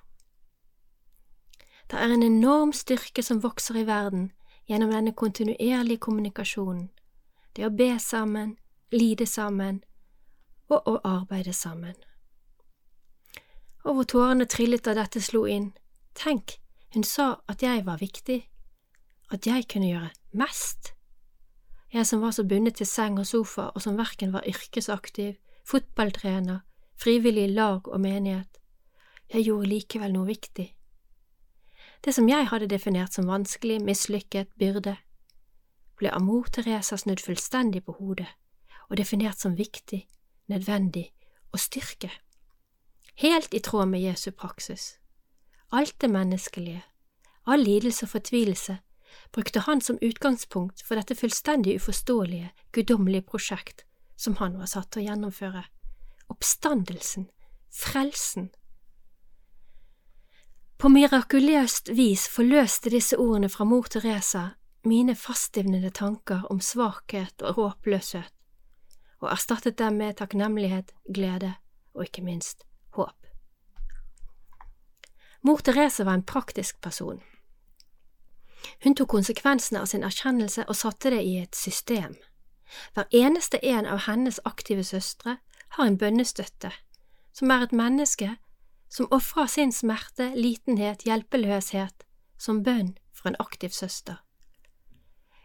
Det 1.91 1.99
er 1.99 2.13
en 2.13 2.23
enorm 2.23 2.73
styrke 2.73 3.23
som 3.23 3.41
vokser 3.43 3.81
i 3.81 3.87
verden 3.87 4.31
gjennom 4.69 4.93
denne 4.93 5.11
kontinuerlige 5.11 5.97
kommunikasjonen, 5.97 6.89
det 7.55 7.67
å 7.67 7.73
be 7.73 7.93
sammen, 7.99 8.55
lide 8.91 9.25
sammen 9.29 9.83
og 10.71 10.87
å 10.89 10.97
arbeide 11.05 11.53
sammen. 11.53 11.95
Og 13.83 13.97
hvor 13.97 14.07
tårene 14.07 14.47
trillet 14.47 14.85
da 14.85 14.95
dette 14.97 15.21
slo 15.21 15.43
inn, 15.49 15.71
tenk, 16.15 16.57
hun 16.95 17.03
sa 17.03 17.43
at 17.51 17.63
jeg 17.65 17.85
var 17.85 18.01
viktig, 18.01 18.39
at 19.33 19.47
jeg 19.47 19.67
kunne 19.69 19.89
gjøre 19.89 20.11
mest. 20.37 20.93
Jeg 21.93 22.07
som 22.09 22.21
var 22.21 22.33
så 22.33 22.45
bundet 22.47 22.79
til 22.79 22.89
seng 22.89 23.19
og 23.21 23.27
sofa, 23.27 23.69
og 23.75 23.81
som 23.81 23.97
verken 23.97 24.33
var 24.33 24.47
yrkesaktiv, 24.49 25.35
fotballtrener, 25.65 26.63
frivillig 26.97 27.49
lag 27.53 27.87
og 27.87 28.01
menighet. 28.01 28.59
Jeg 29.33 29.47
gjorde 29.49 29.69
likevel 29.69 30.13
noe 30.13 30.29
viktig. 30.29 30.69
Det 32.03 32.13
som 32.13 32.27
jeg 32.29 32.49
hadde 32.49 32.67
definert 32.67 33.15
som 33.15 33.29
vanskelig, 33.29 33.79
mislykket, 33.81 34.49
byrde, 34.59 34.97
ble 35.99 36.11
av 36.11 36.23
mor 36.25 36.49
Teresa 36.51 36.97
snudd 36.97 37.21
fullstendig 37.21 37.83
på 37.85 37.97
hodet 37.99 38.29
og 38.89 38.97
definert 38.99 39.39
som 39.39 39.55
viktig, 39.57 40.03
nødvendig 40.51 41.07
og 41.53 41.59
styrke. 41.59 42.11
Helt 43.21 43.53
i 43.53 43.61
tråd 43.63 43.89
med 43.89 44.03
Jesu 44.03 44.31
praksis 44.31 44.93
alt 45.73 46.01
det 46.01 46.09
menneskelige, 46.09 46.83
all 47.45 47.63
lidelse 47.63 48.05
og 48.05 48.09
fortvilelse, 48.09 48.77
brukte 49.31 49.59
han 49.59 49.81
som 49.81 49.97
utgangspunkt 50.01 50.83
for 50.85 50.95
dette 50.95 51.15
fullstendig 51.15 51.75
uforståelige, 51.75 52.51
guddommelige 52.71 53.21
prosjekt 53.21 53.85
som 54.17 54.35
han 54.35 54.57
var 54.59 54.69
satt 54.69 54.91
til 54.91 55.01
å 55.01 55.05
gjennomføre. 55.07 55.63
Oppstandelsen, 56.29 57.27
frelsen. 57.73 58.51
På 60.77 60.89
mirakuløst 60.89 61.89
vis 61.97 62.27
forløste 62.29 62.93
disse 62.93 63.17
ordene 63.17 63.49
fra 63.49 63.65
mor 63.65 63.89
Teresa 63.89 64.51
mine 64.85 65.15
faststivnede 65.15 65.89
tanker 65.89 66.45
om 66.51 66.59
svakhet 66.61 67.41
og 67.41 67.53
håpløshet, 67.53 68.33
og 69.19 69.31
erstattet 69.31 69.77
dem 69.77 69.93
med 69.93 70.17
takknemlighet, 70.19 70.91
glede 71.13 71.53
og 71.93 72.03
ikke 72.03 72.21
minst 72.21 72.63
håp. 72.97 73.27
Mor 75.41 75.57
Therese 75.57 76.05
var 76.05 76.13
en 76.13 76.25
praktisk 76.25 76.81
person. 76.81 77.21
Hun 78.83 78.95
tok 78.95 79.09
konsekvensene 79.11 79.81
av 79.81 79.89
sin 79.91 80.03
erkjennelse 80.03 80.63
og 80.67 80.75
satte 80.75 81.11
det 81.11 81.23
i 81.23 81.37
et 81.41 81.55
system. 81.55 82.15
Hver 82.93 83.11
eneste 83.11 83.59
en 83.65 83.85
av 83.85 84.05
hennes 84.07 84.39
aktive 84.45 84.83
søstre 84.83 85.37
har 85.75 85.85
en 85.85 85.97
bønnestøtte, 85.97 86.71
som 87.33 87.51
er 87.51 87.65
et 87.65 87.75
menneske 87.75 88.35
som 88.93 89.09
ofrer 89.11 89.47
sin 89.49 89.71
smerte, 89.71 90.31
litenhet, 90.35 91.03
hjelpeløshet 91.07 92.05
som 92.37 92.63
bønn 92.63 92.93
for 93.13 93.31
en 93.31 93.39
aktiv 93.39 93.73
søster. 93.73 94.21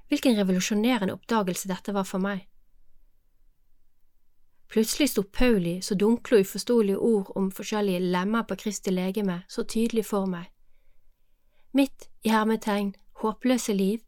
Hvilken 0.09 0.38
revolusjonerende 0.38 1.12
oppdagelse 1.12 1.69
dette 1.69 1.93
var 1.93 2.07
for 2.09 2.23
meg. 2.23 2.47
Plutselig 4.69 5.11
sto 5.11 5.23
Pauli 5.23 5.79
så 5.81 5.97
dunkle 5.97 6.41
og 6.41 6.45
uforståelige 6.45 6.99
ord 6.99 7.33
om 7.37 7.50
forskjellige 7.53 8.00
lemmer 8.12 8.45
på 8.45 8.57
Kristi 8.61 8.93
legeme 8.93 9.43
så 9.49 9.65
tydelig 9.65 10.05
for 10.11 10.29
meg. 10.29 10.50
Mitt 11.73 12.09
i 12.25 12.33
hermetegn 12.33 12.93
håpløse 13.23 13.73
liv 13.73 14.05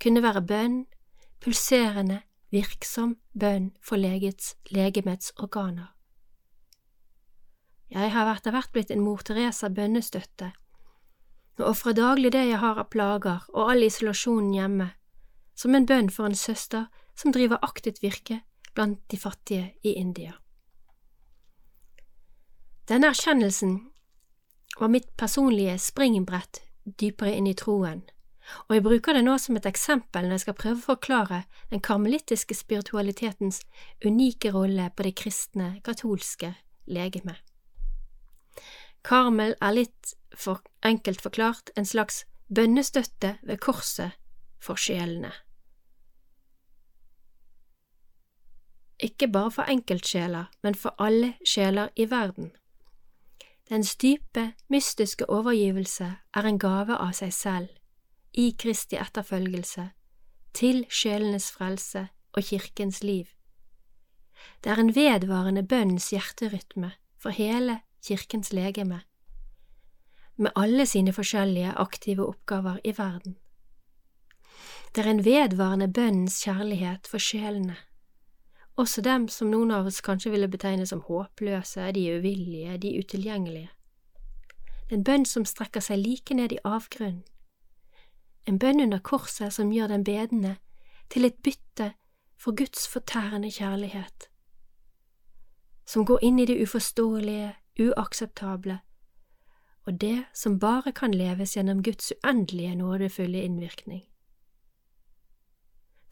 kunne 0.00 0.22
være 0.22 0.44
bønn, 0.48 0.78
pulserende, 1.44 2.22
virksom 2.50 3.16
bønn 3.32 3.72
for 3.84 4.00
legets, 4.00 4.56
legemets 4.72 5.32
organer. 5.36 5.92
Jeg 7.88 8.12
har 8.12 8.28
etter 8.34 8.52
hvert 8.52 8.72
blitt 8.72 8.90
en 8.92 9.04
mor 9.04 9.24
Teresa 9.24 9.68
bønnestøtte, 9.72 10.52
og 11.58 11.70
ofrer 11.72 11.96
daglig 11.96 12.32
det 12.32 12.44
jeg 12.50 12.60
har 12.60 12.80
av 12.80 12.88
plager 12.92 13.44
og 13.54 13.72
all 13.72 13.84
isolasjonen 13.84 14.52
hjemme, 14.54 14.88
som 15.58 15.74
en 15.74 15.86
bønn 15.86 16.10
for 16.14 16.28
en 16.28 16.38
søster 16.38 16.86
som 17.18 17.34
driver 17.34 17.58
aktivt 17.66 18.02
virke 18.02 18.42
blant 18.74 19.00
de 19.10 19.18
fattige 19.18 19.72
i 19.82 19.96
India. 19.98 20.36
Denne 22.88 23.10
erkjennelsen 23.10 23.74
var 24.78 24.92
mitt 24.92 25.10
personlige 25.16 25.74
springbrett 25.82 26.62
dypere 27.00 27.34
inn 27.36 27.48
i 27.50 27.56
troen, 27.58 28.04
og 28.68 28.76
jeg 28.76 28.84
bruker 28.86 29.16
det 29.18 29.24
nå 29.26 29.34
som 29.42 29.58
et 29.58 29.66
eksempel 29.68 30.24
når 30.24 30.38
jeg 30.38 30.44
skal 30.46 30.56
prøve 30.62 30.78
å 30.78 30.86
forklare 30.86 31.40
den 31.72 31.82
karmelittiske 31.84 32.56
spiritualitetens 32.56 33.60
unike 34.06 34.54
rolle 34.54 34.88
på 34.94 35.04
det 35.04 35.16
kristne, 35.20 35.74
katolske 35.84 36.54
legeme. 36.86 37.36
Karmel 39.04 39.54
er 39.60 39.76
litt 39.76 40.14
for 40.36 40.62
enkelt 40.86 41.20
forklart 41.24 41.74
en 41.76 41.86
slags 41.88 42.22
bønnestøtte 42.48 43.36
ved 43.42 43.60
korset 43.60 44.16
for 44.62 44.80
sjelene. 44.80 45.34
Ikke 48.98 49.28
bare 49.28 49.50
for 49.50 49.62
enkeltsjeler, 49.62 50.50
men 50.62 50.74
for 50.74 50.94
alle 50.98 51.34
sjeler 51.46 51.88
i 51.96 52.10
verden. 52.10 52.50
Dens 53.68 53.96
dype, 53.96 54.52
mystiske 54.68 55.30
overgivelse 55.30 56.16
er 56.34 56.46
en 56.48 56.58
gave 56.58 56.96
av 56.96 57.12
seg 57.12 57.32
selv, 57.32 57.68
i 58.32 58.50
Kristi 58.58 58.96
etterfølgelse, 58.96 59.90
til 60.54 60.84
sjelenes 60.90 61.50
frelse 61.52 62.08
og 62.32 62.42
kirkens 62.42 63.02
liv. 63.02 63.26
Det 64.64 64.72
er 64.72 64.80
en 64.80 64.94
vedvarende 64.94 65.62
bønns 65.62 66.10
hjerterytme 66.10 66.92
for 67.18 67.30
hele 67.30 67.80
kirkens 68.04 68.52
legeme, 68.52 69.02
med 70.36 70.54
alle 70.56 70.86
sine 70.86 71.12
forskjellige 71.12 71.74
aktive 71.76 72.26
oppgaver 72.26 72.78
i 72.84 72.94
verden. 72.98 73.36
Det 74.94 75.04
er 75.04 75.10
en 75.10 75.24
vedvarende 75.24 75.92
bønnens 75.92 76.40
kjærlighet 76.44 77.06
for 77.10 77.18
sjelene, 77.18 77.76
også 78.78 79.02
dem 79.02 79.26
som 79.28 79.50
noen 79.50 79.72
av 79.74 79.88
oss 79.90 80.00
kanskje 80.04 80.30
ville 80.30 80.48
betegne 80.48 80.86
som 80.86 81.02
håpløse, 81.02 81.90
de 81.92 82.04
uvillige, 82.18 82.78
de 82.78 82.94
utilgjengelige. 82.98 83.70
En 84.90 85.04
bønn 85.04 85.26
som 85.26 85.44
strekker 85.44 85.84
seg 85.84 86.00
like 86.00 86.34
ned 86.34 86.54
i 86.54 86.62
avgrunnen, 86.64 87.24
en 88.48 88.56
bønn 88.58 88.80
under 88.80 89.02
korset 89.04 89.52
som 89.52 89.72
gjør 89.72 89.90
den 89.92 90.04
bedende 90.04 90.54
til 91.12 91.28
et 91.28 91.36
bytte 91.44 91.92
for 92.40 92.56
Guds 92.56 92.88
fortærende 92.88 93.50
kjærlighet, 93.52 94.30
som 95.84 96.06
går 96.08 96.24
inn 96.24 96.38
i 96.40 96.46
det 96.48 96.56
uforståelige, 96.62 97.52
uakseptable, 97.78 98.78
og 99.84 100.00
det 100.00 100.24
som 100.32 100.58
bare 100.60 100.92
kan 100.92 101.12
leves 101.12 101.56
gjennom 101.56 101.82
Guds 101.84 102.12
uendelige 102.24 102.74
nådefulle 102.80 103.42
innvirkning. 103.42 104.07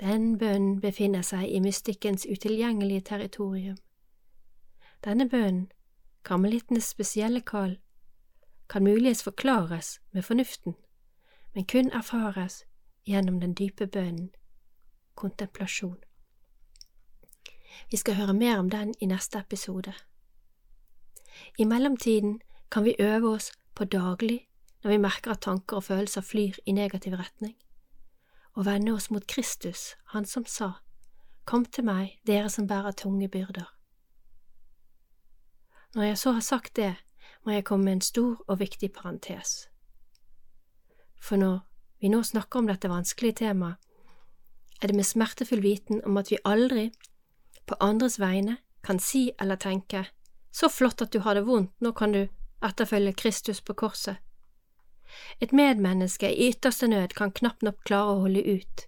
Den 0.01 0.39
bønnen 0.39 0.81
befinner 0.81 1.23
seg 1.23 1.49
i 1.49 1.61
mystikkens 1.61 2.27
utilgjengelige 2.27 3.01
territorium. 3.01 3.77
Denne 5.05 5.29
bønnen, 5.29 5.71
karmelittenes 6.25 6.91
spesielle 6.93 7.41
kall, 7.41 7.79
kan 8.69 8.83
muligens 8.83 9.23
forklares 9.23 10.01
med 10.13 10.23
fornuften 10.23 10.75
men 11.57 11.65
kun 11.65 11.89
erfares 11.93 12.67
gjennom 13.09 13.41
den 13.41 13.55
dype 13.55 13.87
bønnen, 13.87 14.29
kontemplasjon. 15.15 15.97
Vi 17.91 17.97
skal 17.97 18.15
høre 18.15 18.35
mer 18.35 18.59
om 18.59 18.69
den 18.71 18.93
i 19.01 19.07
neste 19.09 19.41
episode. 19.41 19.95
I 21.59 21.65
mellomtiden 21.65 22.41
kan 22.71 22.85
vi 22.85 22.97
øve 22.99 23.31
oss 23.31 23.53
på 23.75 23.85
daglig, 23.85 24.49
når 24.85 24.91
vi 24.91 24.97
merker 24.99 25.31
at 25.31 25.41
tanker 25.41 25.77
og 25.77 25.85
følelser 25.85 26.21
flyr 26.21 26.61
i 26.67 26.73
negativ 26.73 27.15
retning, 27.15 27.57
og 28.57 28.65
vende 28.67 28.93
oss 28.93 29.11
mot 29.11 29.27
Kristus, 29.27 29.95
Han 30.13 30.25
som 30.25 30.45
sa, 30.45 30.73
Kom 31.45 31.65
til 31.65 31.85
meg, 31.85 32.19
dere 32.27 32.49
som 32.51 32.67
bærer 32.67 32.91
tunge 32.91 33.29
byrder. 33.29 33.69
Når 35.95 36.03
jeg 36.03 36.19
så 36.19 36.33
har 36.33 36.41
sagt 36.41 36.77
det, 36.77 36.95
må 37.45 37.53
jeg 37.53 37.65
komme 37.65 37.85
med 37.85 37.93
en 37.93 38.01
stor 38.01 38.43
og 38.49 38.59
viktig 38.59 38.93
parentes. 38.93 39.69
For 41.23 41.37
når 41.37 41.61
vi 42.01 42.09
nå 42.09 42.23
snakker 42.23 42.59
om 42.59 42.67
dette 42.67 42.91
vanskelige 42.91 43.39
temaet, 43.45 43.77
er 44.83 44.87
det 44.87 44.97
med 44.97 45.07
smertefull 45.07 45.63
viten 45.63 46.03
om 46.05 46.17
at 46.17 46.31
vi 46.31 46.43
aldri, 46.45 46.91
på 47.67 47.79
andres 47.81 48.19
vegne, 48.21 48.59
kan 48.83 48.99
si 48.99 49.31
eller 49.41 49.57
tenke 49.57 50.05
så 50.53 50.69
flott 50.69 51.03
at 51.03 51.13
du 51.13 51.19
har 51.21 51.35
det 51.35 51.47
vondt, 51.47 51.73
nå 51.81 51.93
kan 51.93 52.13
du 52.13 52.23
etterfølge 52.65 53.13
Kristus 53.13 53.61
på 53.61 53.75
korset. 53.75 54.17
Et 55.41 55.53
medmenneske 55.53 56.31
i 56.33 56.49
ytterste 56.51 56.89
nød 56.89 57.15
kan 57.17 57.33
knapt 57.33 57.63
nok 57.63 57.83
klare 57.85 58.15
å 58.15 58.23
holde 58.27 58.45
ut. 58.45 58.87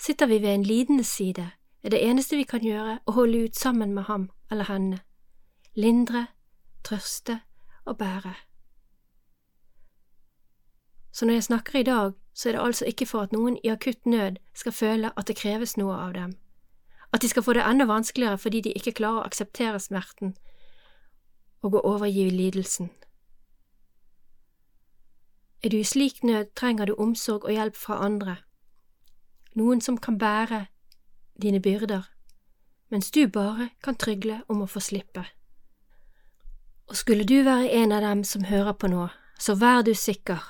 Sitter 0.00 0.26
vi 0.26 0.38
ved 0.42 0.54
en 0.54 0.66
lidende 0.66 1.04
side, 1.04 1.50
er 1.84 1.90
det 1.90 2.02
eneste 2.02 2.36
vi 2.36 2.46
kan 2.48 2.64
gjøre 2.64 2.98
å 3.06 3.12
holde 3.12 3.44
ut 3.44 3.56
sammen 3.56 3.94
med 3.94 4.08
ham 4.08 4.30
eller 4.50 4.68
henne, 4.68 5.00
lindre, 5.74 6.26
trøste 6.84 7.40
og 7.84 7.98
bære. 7.98 8.34
Så 11.12 11.26
når 11.26 11.34
jeg 11.34 11.44
snakker 11.44 11.78
i 11.78 11.82
dag, 11.82 12.12
så 12.34 12.48
er 12.48 12.52
det 12.52 12.62
altså 12.62 12.84
ikke 12.84 13.06
for 13.06 13.22
at 13.22 13.32
noen 13.32 13.58
i 13.62 13.70
akutt 13.70 14.06
nød 14.06 14.40
skal 14.54 14.72
føle 14.72 15.12
at 15.16 15.28
det 15.28 15.36
kreves 15.36 15.76
noe 15.76 15.94
av 15.94 16.14
dem, 16.14 16.34
at 17.12 17.22
de 17.22 17.28
skal 17.28 17.42
få 17.42 17.52
det 17.52 17.62
enda 17.62 17.86
vanskeligere 17.86 18.38
fordi 18.38 18.60
de 18.60 18.72
ikke 18.74 18.96
klarer 18.98 19.22
å 19.22 19.28
akseptere 19.28 19.80
smerten 19.80 20.34
og 21.62 21.78
å 21.78 21.84
overgi 21.94 22.26
lidelsen. 22.30 22.90
Er 25.64 25.68
du 25.68 25.76
i 25.76 25.84
slik 25.84 26.24
nød, 26.24 26.44
trenger 26.56 26.84
du 26.84 26.94
omsorg 26.94 27.44
og 27.44 27.52
hjelp 27.52 27.76
fra 27.76 28.04
andre, 28.04 28.36
noen 29.56 29.80
som 29.80 29.96
kan 29.96 30.18
bære 30.18 30.66
dine 31.42 31.60
byrder, 31.60 32.02
mens 32.90 33.10
du 33.10 33.24
bare 33.28 33.70
kan 33.82 33.96
trygle 33.96 34.42
om 34.48 34.60
å 34.60 34.68
få 34.68 34.82
slippe. 34.84 35.24
Og 36.84 36.96
skulle 37.00 37.24
du 37.24 37.38
være 37.48 37.72
en 37.72 37.96
av 37.96 38.04
dem 38.04 38.24
som 38.28 38.44
hører 38.44 38.76
på 38.76 38.92
nå, 38.92 39.08
så 39.40 39.56
vær 39.56 39.80
du 39.82 39.94
sikker, 39.94 40.44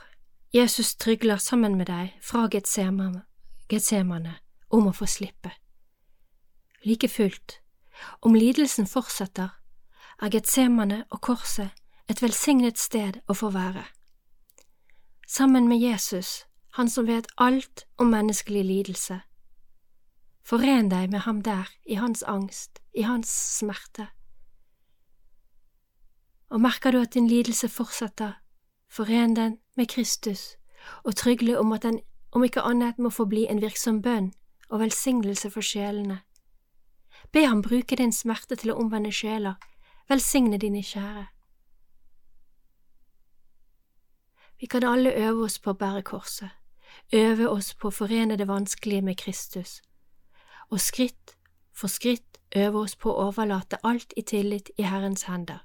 Jesus 0.54 0.94
trygler 0.94 1.36
sammen 1.36 1.78
med 1.78 1.86
deg 1.86 2.18
fra 2.22 2.48
Getsemane 2.50 4.34
om 4.70 4.90
å 4.90 4.92
få 4.98 5.06
slippe. 5.06 5.54
Like 6.82 7.08
fullt, 7.08 7.60
om 8.20 8.34
lidelsen 8.34 8.90
fortsetter, 8.90 9.54
er 10.22 10.30
Getsemane 10.30 11.04
og 11.10 11.20
korset 11.20 11.70
et 12.10 12.22
velsignet 12.22 12.78
sted 12.78 13.22
å 13.30 13.38
få 13.38 13.54
være. 13.54 13.86
Sammen 15.26 15.68
med 15.68 15.78
Jesus, 15.78 16.46
han 16.70 16.90
som 16.90 17.06
vet 17.06 17.26
alt 17.36 17.86
om 17.96 18.06
menneskelig 18.06 18.64
lidelse. 18.64 19.20
Foren 20.44 20.90
deg 20.90 21.10
med 21.10 21.24
ham 21.24 21.42
der, 21.42 21.70
i 21.86 21.94
hans 21.94 22.22
angst, 22.22 22.82
i 22.92 23.02
hans 23.02 23.30
smerte. 23.58 24.08
Og 26.50 26.60
merker 26.60 26.92
du 26.92 27.00
at 27.00 27.14
din 27.14 27.28
lidelse 27.28 27.68
fortsetter, 27.68 28.32
foren 28.88 29.36
den 29.36 29.58
med 29.76 29.88
Kristus 29.88 30.56
og 31.04 31.16
trygle 31.16 31.58
om 31.58 31.72
at 31.72 31.82
den 31.82 32.00
om 32.32 32.44
ikke 32.44 32.60
annet 32.60 32.98
må 32.98 33.10
forbli 33.10 33.46
en 33.48 33.62
virksom 33.62 34.02
bønn 34.02 34.32
og 34.68 34.80
velsignelse 34.80 35.50
for 35.50 35.62
sjelene. 35.62 36.20
Be 37.32 37.46
ham 37.46 37.62
bruke 37.62 37.96
din 37.96 38.12
smerte 38.12 38.56
til 38.56 38.74
å 38.74 38.78
omvende 38.82 39.12
sjeler, 39.12 39.54
velsigne 40.08 40.58
dine 40.58 40.82
kjære. 40.82 41.26
Vi 44.64 44.68
kan 44.68 44.84
alle 44.84 45.12
øve 45.12 45.44
oss 45.44 45.58
på 45.58 45.74
å 45.74 45.76
bære 45.76 46.02
korset, 46.02 46.48
øve 47.12 47.50
oss 47.50 47.74
på 47.74 47.90
å 47.90 47.92
forene 47.92 48.38
det 48.40 48.46
vanskelige 48.48 49.02
med 49.04 49.18
Kristus, 49.20 49.82
og 50.72 50.80
skritt 50.80 51.34
for 51.76 51.92
skritt 51.92 52.40
øve 52.56 52.80
oss 52.80 52.96
på 52.96 53.12
å 53.12 53.26
overlate 53.26 53.76
alt 53.84 54.16
i 54.16 54.24
tillit 54.24 54.70
i 54.80 54.88
Herrens 54.88 55.26
hender. 55.28 55.60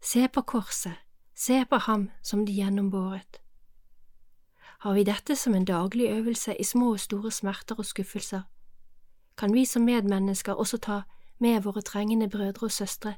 Se 0.00 0.24
på 0.28 0.42
korset, 0.42 0.96
Se 1.34 1.64
på 1.64 1.76
ham 1.76 2.10
som 2.22 2.46
de 2.46 2.56
gjennombåret. 2.56 3.42
Har 4.80 4.94
vi 4.94 5.04
dette 5.04 5.36
som 5.36 5.54
en 5.54 5.64
daglig 5.64 6.08
øvelse 6.08 6.56
i 6.56 6.64
små 6.64 6.92
og 6.92 7.00
store 7.00 7.30
smerter 7.30 7.74
og 7.78 7.84
skuffelser, 7.84 8.42
kan 9.36 9.52
vi 9.54 9.64
som 9.64 9.82
medmennesker 9.82 10.54
også 10.54 10.78
ta 10.78 11.02
med 11.38 11.62
våre 11.62 11.82
trengende 11.82 12.30
brødre 12.30 12.66
og 12.66 12.72
søstre 12.72 13.14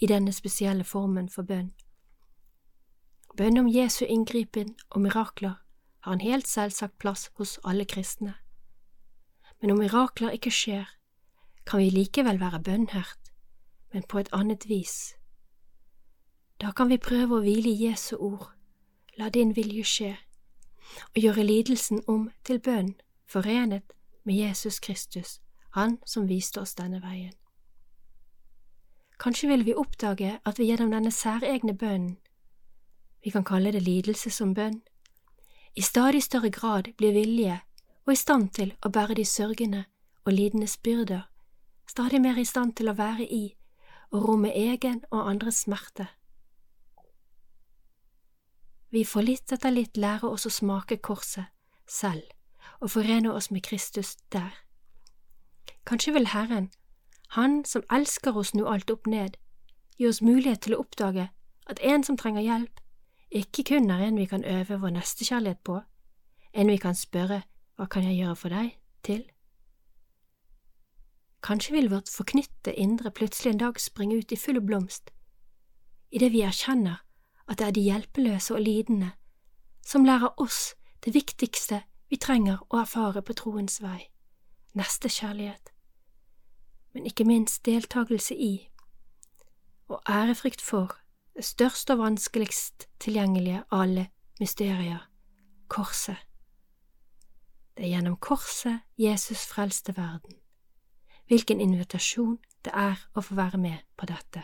i 0.00 0.06
denne 0.06 0.32
spesielle 0.32 0.84
formen 0.84 1.28
for 1.28 1.42
bønn. 1.42 1.74
Bønn 3.36 3.58
om 3.58 3.66
Jesu 3.68 4.04
inngripen 4.08 4.70
og 4.90 5.00
mirakler 5.00 5.58
har 6.00 6.12
en 6.12 6.20
helt 6.20 6.48
selvsagt 6.48 6.98
plass 6.98 7.30
hos 7.36 7.58
alle 7.64 7.84
kristne. 7.84 8.34
Men 9.60 9.70
om 9.70 9.78
mirakler 9.78 10.30
ikke 10.30 10.50
skjer, 10.50 10.86
kan 11.66 11.82
vi 11.82 11.90
likevel 11.90 12.40
være 12.40 12.62
bønnhørt, 12.62 13.32
men 13.92 14.08
på 14.08 14.18
et 14.18 14.32
annet 14.32 14.68
vis. 14.68 15.14
Da 16.60 16.72
kan 16.72 16.88
vi 16.88 16.96
prøve 16.96 17.36
å 17.36 17.44
hvile 17.44 17.68
i 17.68 17.88
Jesu 17.90 18.16
ord, 18.16 18.52
la 19.20 19.28
din 19.28 19.52
vilje 19.56 19.84
skje, 19.84 20.12
og 21.12 21.20
gjøre 21.20 21.44
lidelsen 21.44 22.04
om 22.08 22.30
til 22.44 22.60
bønn, 22.60 22.94
forenet 23.26 23.92
med 24.24 24.34
Jesus 24.34 24.80
Kristus, 24.80 25.40
Han 25.76 25.98
som 26.06 26.28
viste 26.28 26.60
oss 26.60 26.74
denne 26.74 27.02
veien. 27.02 27.34
Kanskje 29.20 29.48
vil 29.48 29.66
vi 29.66 29.74
oppdage 29.74 30.38
at 30.44 30.58
vi 30.58 30.70
gjennom 30.70 30.90
denne 30.90 31.12
særegne 31.12 31.76
bønnen, 31.76 32.16
vi 33.26 33.30
kan 33.30 33.44
kalle 33.44 33.72
det 33.72 33.82
lidelse 33.82 34.30
som 34.30 34.52
bønn, 34.54 34.82
i 35.74 35.82
stadig 35.82 36.22
større 36.22 36.50
grad 36.50 36.92
blir 36.96 37.10
villige 37.12 37.56
og 38.06 38.12
i 38.12 38.20
stand 38.20 38.52
til 38.54 38.70
å 38.86 38.90
bære 38.94 39.16
de 39.18 39.24
sørgende 39.26 39.80
og 40.22 40.32
lidendes 40.32 40.76
byrder, 40.76 41.24
stadig 41.90 42.20
mer 42.22 42.38
i 42.38 42.44
stand 42.46 42.76
til 42.78 42.86
å 42.86 42.94
være 42.94 43.26
i 43.26 43.56
og 44.14 44.28
romme 44.28 44.52
egen 44.54 45.02
og 45.10 45.26
andres 45.26 45.64
smerte. 45.66 46.06
Vi 48.94 49.02
får 49.02 49.26
litt 49.26 49.56
etter 49.58 49.74
litt 49.74 49.98
lære 49.98 50.30
oss 50.30 50.46
å 50.46 50.54
smake 50.60 51.00
korset 51.02 51.50
selv 51.82 52.30
og 52.78 52.94
forene 52.94 53.34
oss 53.34 53.50
med 53.50 53.66
Kristus 53.66 54.14
der. 54.30 54.54
Kanskje 55.82 56.14
vil 56.14 56.30
Herren, 56.30 56.70
Han 57.34 57.64
som 57.64 57.82
elsker 57.90 58.36
oss 58.38 58.54
nå 58.54 58.70
alt 58.70 58.90
opp 58.90 59.06
ned, 59.10 59.34
gi 59.98 60.06
oss 60.06 60.22
mulighet 60.22 60.60
til 60.60 60.78
å 60.78 60.84
oppdage 60.86 61.32
at 61.66 61.80
en 61.82 62.04
som 62.04 62.16
trenger 62.16 62.46
hjelp, 62.46 62.80
ikke 63.30 63.64
kun 63.64 63.90
er 63.90 64.06
en 64.06 64.18
vi 64.18 64.24
kan 64.24 64.44
øve 64.44 64.80
vår 64.80 64.90
nestekjærlighet 64.90 65.58
på, 65.64 65.80
en 66.54 66.70
vi 66.70 66.76
kan 66.76 66.94
spørre 66.94 67.42
hva 67.76 67.86
kan 67.86 68.04
jeg 68.04 68.16
gjøre 68.16 68.36
for 68.36 68.48
deg, 68.48 68.78
til. 69.04 69.24
Kanskje 71.42 71.72
vil 71.72 71.90
vårt 71.90 72.08
forknytte 72.10 72.74
indre 72.74 73.10
plutselig 73.10 73.52
en 73.52 73.58
dag 73.58 73.80
springe 73.80 74.18
ut 74.18 74.32
i 74.32 74.36
full 74.36 74.60
blomst, 74.60 75.10
idet 76.10 76.32
vi 76.32 76.40
erkjenner 76.40 77.02
at 77.48 77.58
det 77.58 77.66
er 77.66 77.70
de 77.70 77.80
hjelpeløse 77.80 78.54
og 78.54 78.60
lidende 78.60 79.10
som 79.86 80.04
lærer 80.04 80.40
oss 80.42 80.74
det 81.04 81.14
viktigste 81.14 81.82
vi 82.10 82.18
trenger 82.18 82.58
å 82.70 82.80
erfare 82.80 83.22
på 83.22 83.36
troens 83.38 83.78
vei, 83.82 84.08
nestekjærlighet, 84.74 85.70
men 86.94 87.06
ikke 87.06 87.26
minst 87.28 87.64
deltakelse 87.66 88.34
i 88.34 88.68
og 89.86 90.02
ærefrykt 90.10 90.62
for 90.62 90.96
det 91.36 91.44
største 91.44 91.92
og 91.92 92.00
vanskeligst 92.00 92.88
tilgjengelige 93.00 93.62
av 93.70 93.82
alle 93.84 94.06
mysterier, 94.40 95.02
korset. 95.68 96.16
Det 97.76 97.84
er 97.84 97.92
gjennom 97.92 98.16
korset 98.16 98.80
Jesus 98.96 99.44
frelste 99.50 99.92
verden. 99.96 100.38
Hvilken 101.28 101.60
invitasjon 101.60 102.38
det 102.64 102.72
er 102.72 103.02
å 103.14 103.20
få 103.20 103.36
være 103.36 103.60
med 103.60 103.84
på 103.98 104.08
dette. 104.08 104.42